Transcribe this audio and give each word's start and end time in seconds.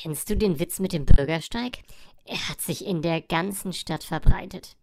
Kennst 0.00 0.30
du 0.30 0.36
den 0.36 0.60
Witz 0.60 0.78
mit 0.78 0.92
dem 0.92 1.04
Bürgersteig? 1.04 1.80
Er 2.24 2.48
hat 2.48 2.60
sich 2.60 2.86
in 2.86 3.02
der 3.02 3.20
ganzen 3.20 3.72
Stadt 3.72 4.04
verbreitet. 4.04 4.76